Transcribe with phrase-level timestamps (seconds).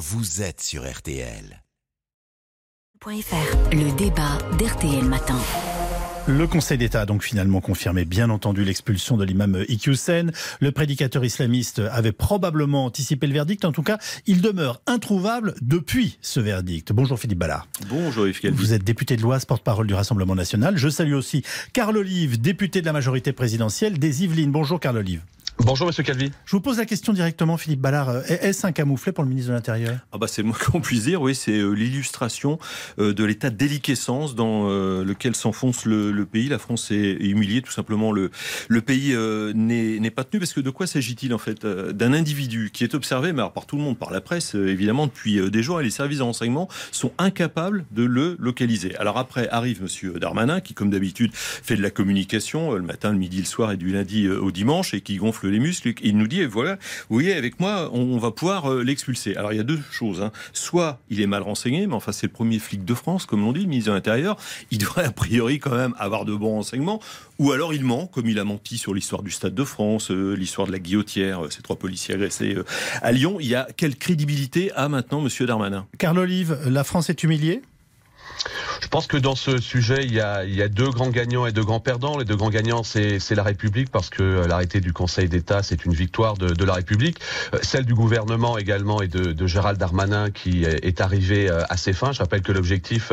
[0.00, 1.62] vous êtes sur RTL.
[3.06, 5.38] Le débat d'RTL Matin.
[6.26, 10.32] Le Conseil d'État a donc finalement confirmé, bien entendu, l'expulsion de l'imam Iqiyoussen.
[10.60, 13.66] Le prédicateur islamiste avait probablement anticipé le verdict.
[13.66, 16.92] En tout cas, il demeure introuvable depuis ce verdict.
[16.92, 17.68] Bonjour Philippe Ballard.
[17.90, 18.56] Bonjour Yves Calvi.
[18.56, 20.78] Vous êtes député de l'Oise, porte-parole du Rassemblement national.
[20.78, 21.42] Je salue aussi
[21.74, 24.50] Carl Olive, député de la majorité présidentielle des Yvelines.
[24.50, 25.20] Bonjour Carl Olive.
[25.62, 26.30] Bonjour Monsieur Calvi.
[26.46, 28.08] Je vous pose la question directement, Philippe Ballard.
[28.08, 29.98] Euh, est-ce un camouflet pour le ministre de l'Intérieur?
[30.10, 32.58] Ah bah C'est le moins qu'on puisse dire, oui, c'est euh, l'illustration
[32.98, 36.48] euh, de l'état de déliquescence dans lequel s'enfonce le, pays.
[36.48, 38.10] La France est humiliée, tout simplement.
[38.10, 38.30] Le,
[38.68, 39.14] le pays
[39.54, 41.66] n'est pas tenu parce que de quoi s'agit-il en fait?
[41.66, 45.50] D'un individu qui est observé, mais par tout le monde, par la presse, évidemment, depuis
[45.50, 48.96] des jours, et les services de renseignement sont incapables de le localiser.
[48.96, 53.18] Alors après arrive Monsieur Darmanin, qui comme d'habitude fait de la communication le matin, le
[53.18, 55.92] midi, le soir et du lundi au dimanche, et qui gonfle les muscles.
[56.02, 56.74] Il nous dit, voilà,
[57.08, 59.36] vous voyez, avec moi, on va pouvoir euh, l'expulser.
[59.36, 60.22] Alors il y a deux choses.
[60.22, 60.32] Hein.
[60.52, 63.52] Soit il est mal renseigné, mais enfin c'est le premier flic de France, comme l'on
[63.52, 64.36] dit, le ministre de l'Intérieur.
[64.70, 67.00] Il devrait a priori quand même avoir de bons renseignements.
[67.38, 70.34] Ou alors il ment, comme il a menti sur l'histoire du Stade de France, euh,
[70.34, 72.56] l'histoire de la guillotière, euh, ces trois policiers agressés
[73.02, 73.38] à Lyon.
[73.40, 75.86] Il y a quelle crédibilité a maintenant Monsieur Darmanin?
[75.98, 77.62] Carl Olive, la France est humiliée?
[78.80, 81.46] Je pense que dans ce sujet, il y, a, il y a deux grands gagnants
[81.46, 82.18] et deux grands perdants.
[82.18, 85.84] Les deux grands gagnants, c'est la République, parce que euh, l'arrêté du Conseil d'État, c'est
[85.84, 87.20] une victoire de, de, la République.
[87.54, 91.76] Euh, celle du gouvernement également et de, de Gérald Darmanin, qui est arrivé euh, à
[91.76, 92.12] ses fins.
[92.12, 93.12] Je rappelle que l'objectif,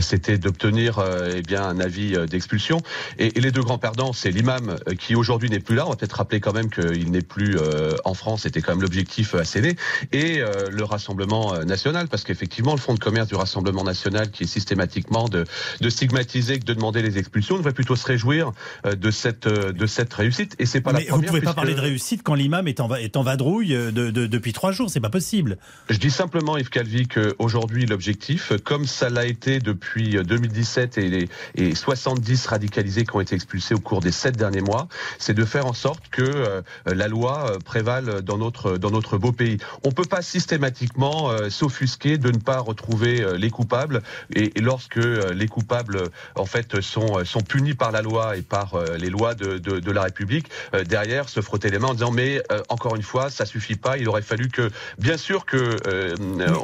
[0.00, 1.02] c'était d'obtenir
[1.34, 2.80] eh bien un avis d'expulsion.
[3.18, 5.86] Et, et, les deux grands perdants, c'est l'imam qui aujourd'hui n'est plus là.
[5.86, 7.56] On va peut-être rappeler quand même qu'il n'est plus
[8.04, 8.42] en France.
[8.42, 9.76] C'était quand même l'objectif à céder.
[10.12, 14.46] Et le Rassemblement national, parce qu'effectivement, le fonds de commerce du Rassemblement national, qui est
[14.58, 15.44] systématiquement de,
[15.80, 17.54] de stigmatiser que de demander les expulsions.
[17.54, 18.52] On devrait plutôt se réjouir
[18.84, 20.56] euh, de cette, euh, de cette réussite.
[20.58, 21.30] Et c'est pas Mais la première.
[21.30, 24.10] Vous pouvez pas parler de réussite quand l'imam est en, est en vadrouille euh, de,
[24.10, 24.90] de, depuis trois jours.
[24.90, 25.58] C'est pas possible.
[25.88, 31.28] Je dis simplement, Yves Calvi, qu'aujourd'hui, l'objectif, comme ça l'a été depuis 2017 et les
[31.54, 34.88] et 70 radicalisés qui ont été expulsés au cours des sept derniers mois,
[35.18, 39.58] c'est de faire en sorte que la loi prévale dans notre, dans notre beau pays.
[39.84, 44.02] On peut pas systématiquement s'offusquer de ne pas retrouver les coupables
[44.38, 46.02] et, lorsque euh, les coupables
[46.34, 49.90] en fait sont, sont punis par la loi et par euh, les lois de, de,
[49.90, 53.44] la République, euh, derrière se frotter les mains en disant mais encore une fois ça
[53.46, 55.76] suffit pas, il aurait fallu que bien sûr que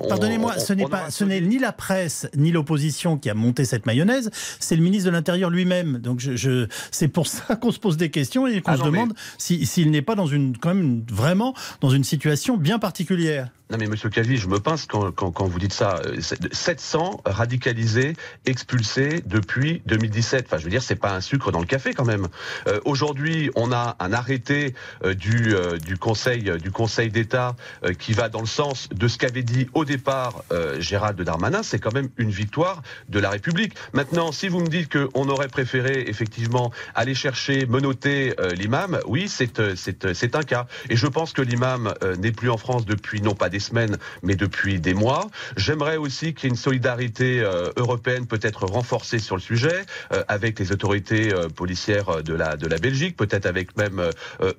[0.09, 3.87] pardonnez-moi, ce n'est pas ce n'est ni la presse ni l'opposition qui a monté cette
[3.87, 4.31] mayonnaise,
[4.61, 5.99] c'est le ministre de l'Intérieur lui-même.
[5.99, 9.15] Donc je, c'est pour ça qu'on se pose des questions et qu'on ah se demande
[9.39, 13.49] s'il n'est pas dans une quand même vraiment dans une situation bien particulière.
[13.71, 16.03] Non mais Monsieur Calvi, je me pince quand, vous dites ça.
[16.53, 18.13] 700 radicalisés
[18.45, 20.45] expulsés depuis 2017.
[20.47, 22.29] Enfin, je veux dire, c'est pas un sucre dans le café quand même.
[22.67, 28.13] Euh, Aujourd'hui, on a un arrêté euh, du, euh, Conseil du Conseil d'État euh, qui
[28.13, 30.45] va dans le sens de ce qu'avait dit au départ
[30.79, 31.63] Gérald Darmanin.
[31.63, 33.75] C'est quand même une victoire de la République.
[33.95, 39.75] Maintenant, si vous me dites qu'on aurait préféré effectivement aller chercher, menoter l'imam, oui, c'est
[39.75, 40.67] c'est un cas.
[40.91, 44.37] Et je pense que l'imam n'est plus en France depuis non pas des semaines, mais
[44.37, 45.29] depuis des mois.
[45.57, 51.33] J'aimerais aussi qu'il solidarité euh, européenne peut-être renforcée sur le sujet, euh, avec les autorités
[51.33, 54.03] euh, policières de la, de la Belgique, peut-être avec même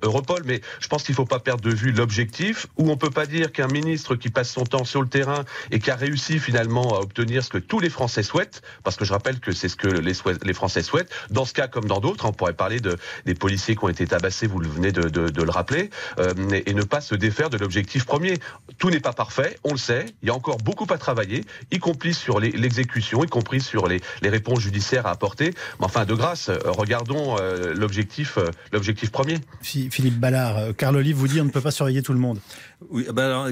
[0.02, 2.96] Europol, mais je pense qu'il ne faut pas perdre de vue l'objectif, où on ne
[2.96, 5.96] peut pas dire qu'un ministre qui passe son temps sur le terrain et qui a
[5.96, 9.52] réussi finalement à obtenir ce que tous les Français souhaitent, parce que je rappelle que
[9.52, 10.12] c'est ce que les,
[10.44, 13.76] les, Français souhaitent, dans ce cas comme dans d'autres, on pourrait parler de, des policiers
[13.76, 15.90] qui ont été tabassés, vous venez de, le rappeler,
[16.52, 18.34] et, ne pas se défaire de l'objectif premier.
[18.90, 20.06] N'est pas parfait, on le sait.
[20.22, 24.00] Il y a encore beaucoup à travailler, y compris sur l'exécution, y compris sur les,
[24.22, 25.52] réponses judiciaires à apporter.
[25.80, 29.38] Mais enfin, de grâce, euh, regardons euh, l'objectif, euh, l'objectif premier.
[29.62, 32.40] Philippe Ballard, Carl Olive vous dit on ne peut pas surveiller tout le monde.
[32.90, 33.46] Oui, bah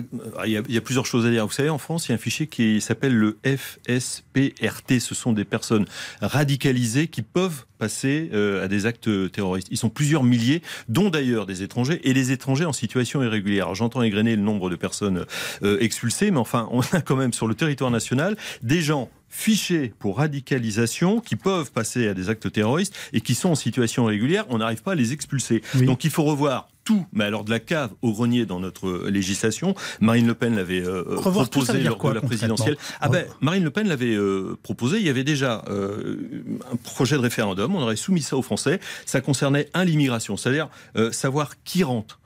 [0.45, 1.47] il, y a, il, y a, plusieurs choses à dire.
[1.47, 5.01] Vous savez, en France, il y a un fichier qui s'appelle le FSPRT.
[5.01, 5.87] Ce sont des personnes
[6.21, 8.31] radicalisées qui peuvent passer
[8.63, 9.69] à des actes terroristes.
[9.71, 13.75] Ils sont plusieurs milliers, dont d'ailleurs des étrangers, et les étrangers en situation irrégulière.
[13.75, 15.27] J'entends égrener le nombre de personnes
[15.63, 19.93] euh, expulsés, mais enfin, on a quand même sur le territoire national des gens fichés
[19.99, 24.47] pour radicalisation qui peuvent passer à des actes terroristes et qui sont en situation régulière,
[24.49, 25.63] on n'arrive pas à les expulser.
[25.83, 29.75] Donc il faut revoir tout, mais alors de la cave au grenier dans notre législation.
[30.01, 32.77] Marine Le Pen l'avait euh, proposé lors de la présidentielle.
[33.01, 34.99] Ah ben, Marine Le Pen l'avait euh, proposé.
[34.99, 37.75] Il y avait déjà un projet de référendum.
[37.75, 38.81] On aurait soumis ça aux Français.
[39.07, 40.69] Ça concernait un l'immigration, c'est-à-dire
[41.13, 42.21] savoir qui rentre,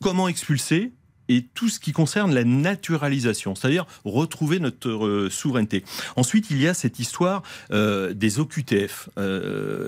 [0.00, 0.92] comment expulser
[1.30, 5.84] et tout ce qui concerne la naturalisation, c'est-à-dire retrouver notre souveraineté.
[6.16, 9.08] Ensuite, il y a cette histoire des OQTF.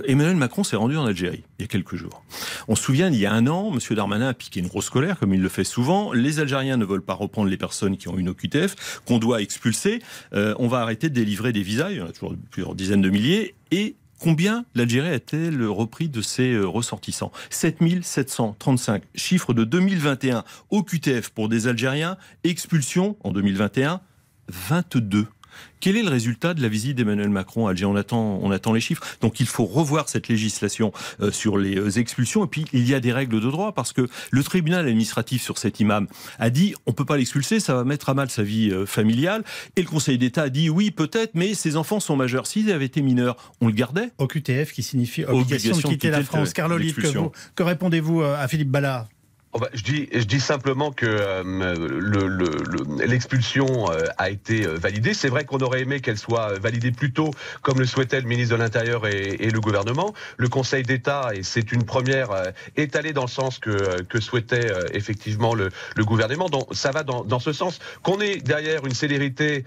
[0.07, 2.25] Emmanuel Macron s'est rendu en Algérie il y a quelques jours.
[2.69, 3.97] On se souvient, il y a un an, M.
[3.97, 6.13] Darmanin a piqué une grosse colère, comme il le fait souvent.
[6.13, 10.01] Les Algériens ne veulent pas reprendre les personnes qui ont une OQTF, qu'on doit expulser.
[10.33, 13.11] on va arrêter de délivrer des visas, il y en a toujours plusieurs dizaines de
[13.11, 17.33] milliers, et Combien l'Algérie a-t-elle repris de ses euh, ressortissants?
[17.51, 24.01] 7735, chiffre de 2021 au QTF pour des Algériens, expulsion en 2021,
[24.47, 25.27] 22.
[25.81, 27.87] Quel est le résultat de la visite d'Emmanuel Macron à Alger?
[27.87, 29.03] On attend, on attend les chiffres.
[29.21, 32.45] Donc il faut revoir cette législation euh, sur les euh, expulsions.
[32.45, 35.59] Et puis il y a des règles de droit parce que le tribunal administratif sur
[35.59, 36.07] cet imam
[36.39, 39.43] a dit on peut pas l'expulser, ça va mettre à mal sa vie euh, familiale.
[39.77, 42.47] Et le Conseil d'État a dit oui peut-être, mais ses enfants sont majeurs.
[42.47, 44.11] S'ils avaient été mineurs, on le gardait.
[44.19, 46.53] Au QTF qui signifie obligation, de quitter, la France.
[46.53, 47.09] Carl Olive, que,
[47.55, 49.09] que répondez-vous à Philippe Ballard?
[49.55, 51.77] Oh bah, je, dis, je dis simplement que euh,
[53.07, 55.13] l'expulsion euh, a été euh, validée.
[55.13, 58.57] C'est vrai qu'on aurait aimé qu'elle soit validée plus tôt, comme le souhaitait le ministre
[58.57, 60.15] de l'Intérieur et, et, le gouvernement.
[60.39, 62.31] Le Conseil d'État, et c'est une première,
[62.77, 66.49] est allé dans le sens que, que souhaitait effectivement le, le, gouvernement.
[66.49, 67.79] Donc ça va dans, dans ce sens.
[68.03, 69.65] Qu'on ait derrière une célérité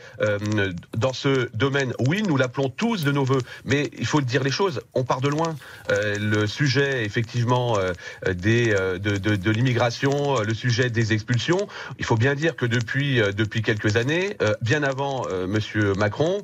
[0.97, 3.41] dans ce domaine, oui, nous l'appelons tous de nos voeux.
[3.65, 4.81] Mais il faut dire les choses.
[4.95, 5.55] On part de loin.
[5.89, 7.77] le sujet, effectivement,
[8.25, 11.67] des, de, de, de l'immigration euh, le sujet des expulsions.
[11.99, 16.43] Il faut bien dire que depuis euh, depuis quelques années, euh, bien avant Monsieur Macron,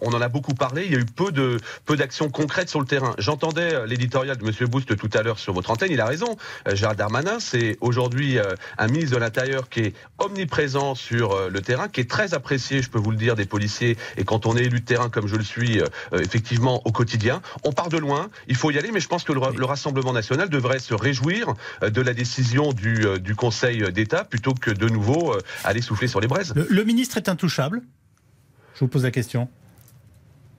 [0.00, 0.84] on en a beaucoup parlé.
[0.86, 3.14] Il y a eu peu de peu d'actions concrètes sur le terrain.
[3.18, 5.90] J'entendais l'éditorial de Monsieur Boost tout à l'heure sur votre antenne.
[5.90, 6.36] Il a raison.
[6.72, 8.38] Gérald Darmanin, c'est aujourd'hui
[8.78, 12.90] un ministre de l'Intérieur qui est omniprésent sur le terrain, qui est très apprécié, je
[12.90, 13.96] peux vous le dire, des policiers.
[14.16, 15.80] Et quand on est élu de terrain comme je le suis,
[16.12, 18.28] effectivement au quotidien, on part de loin.
[18.46, 22.00] Il faut y aller, mais je pense que le Rassemblement national devrait se réjouir de
[22.00, 26.20] la décision du, euh, du Conseil d'État plutôt que de nouveau euh, aller souffler sur
[26.20, 26.54] les braises.
[26.54, 27.82] le ministre est intouchable
[28.74, 29.48] Je vous pose la question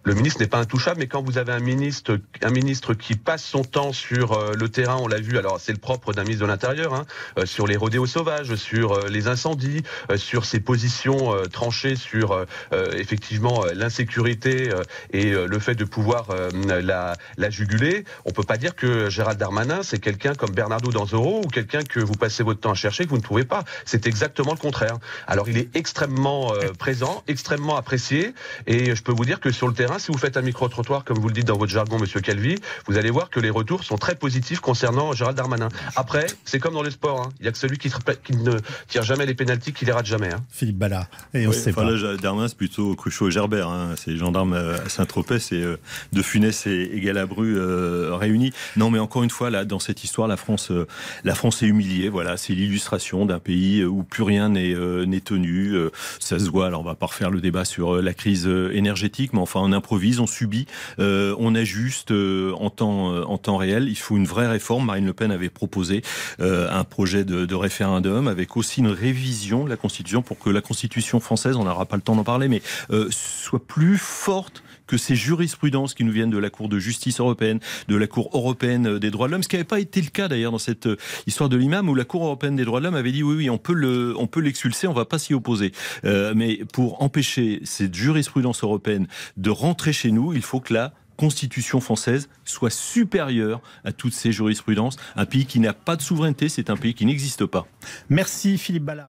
[0.09, 3.43] le ministre n'est pas intouchable, mais quand vous avez un ministre, un ministre qui passe
[3.43, 6.41] son temps sur euh, le terrain, on l'a vu, alors c'est le propre d'un ministre
[6.41, 7.05] de l'Intérieur, hein,
[7.37, 9.83] euh, sur les rodéos sauvages, sur euh, les incendies,
[10.15, 12.45] sur ses positions tranchées sur
[12.93, 14.69] effectivement l'insécurité
[15.11, 16.27] et le fait de pouvoir
[16.65, 21.41] la, la, juguler, on peut pas dire que Gérald Darmanin c'est quelqu'un comme Bernardo Danzoro
[21.43, 23.63] ou quelqu'un que vous passez votre temps à chercher que vous ne trouvez pas.
[23.85, 24.97] C'est exactement le contraire.
[25.27, 28.33] Alors il est extrêmement présent, extrêmement apprécié,
[28.65, 31.19] et je peux vous dire que sur le terrain si vous faites un micro-trottoir, comme
[31.19, 32.55] vous le dites dans votre jargon, monsieur Calvi,
[32.87, 35.69] vous allez voir que les retours sont très positifs concernant Gérald Darmanin.
[35.95, 37.29] Après, c'est comme dans le sport, hein.
[37.39, 37.89] il n'y a que celui qui,
[38.33, 38.57] ne
[38.87, 40.33] tire jamais les pénalties qui les rate jamais.
[40.33, 40.43] Hein.
[40.49, 41.07] Philippe Ballard.
[41.33, 41.83] Et on sait pas.
[41.83, 43.69] Là, Darmanin, c'est plutôt Cruchot et Gerbert.
[43.69, 43.95] Hein.
[43.97, 45.77] C'est gendarme à Saint-Tropez, c'est euh,
[46.13, 48.51] De Funès et, Galabru euh, réunis.
[48.77, 50.87] Non, mais encore une fois, là, dans cette histoire, la France, euh,
[51.23, 52.09] la France est humiliée.
[52.09, 55.75] Voilà, c'est l'illustration d'un pays où plus rien n'est tenu.
[56.19, 56.67] ça se voit.
[56.67, 60.19] Alors, on va pas refaire le débat sur la crise énergétique, mais enfin, on improvise,
[60.19, 60.67] on subit,
[60.99, 63.87] euh, on ajuste euh, en temps euh, en temps réel.
[63.87, 64.85] Il faut une vraie réforme.
[64.85, 66.03] Marine Le Pen avait proposé
[66.39, 71.19] un projet de, référendum avec aussi une révision de la Constitution pour que la Constitution
[71.19, 72.61] française, on n'aura pas le temps d'en parler, mais
[73.09, 77.59] soit plus forte que ces jurisprudences qui nous viennent de la Cour de justice européenne,
[77.87, 80.27] de la Cour européenne des droits de l'homme, ce qui n'avait pas été le cas
[80.27, 80.89] d'ailleurs dans cette
[81.27, 83.49] histoire de l'imam, où la Cour européenne des droits de l'homme avait dit oui, oui,
[83.51, 85.71] on peut le, on peut l'expulser, on va pas s'y opposer.
[86.03, 89.07] mais pour empêcher cette jurisprudence européenne
[89.37, 94.31] de rentrer chez nous, il faut que la Constitution française soit supérieure à toutes ces
[94.31, 94.95] jurisprudences.
[95.15, 97.67] Un pays qui n'a pas de souveraineté, c'est un pays qui n'existe pas.
[98.09, 99.07] Merci Philippe Ballard.